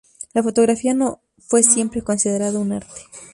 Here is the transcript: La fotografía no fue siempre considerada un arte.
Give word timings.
La 0.33 0.41
fotografía 0.41 0.95
no 0.95 1.21
fue 1.37 1.61
siempre 1.61 2.01
considerada 2.01 2.57
un 2.57 2.71
arte. 2.71 3.01